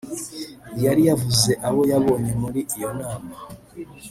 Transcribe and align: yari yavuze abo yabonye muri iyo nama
yari 0.83 1.01
yavuze 1.09 1.51
abo 1.67 1.81
yabonye 1.91 2.31
muri 2.41 2.59
iyo 2.75 2.89
nama 2.99 3.33